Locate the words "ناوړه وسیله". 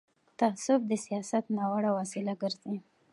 1.57-2.33